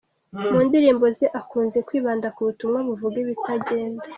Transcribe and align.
Mu 0.51 0.59
ndirimbo 0.67 1.05
ze 1.17 1.27
akunze 1.39 1.77
kwibanda 1.87 2.27
ku 2.35 2.41
butumwa 2.47 2.79
buvuga 2.87 3.15
ibitagenda. 3.23 4.05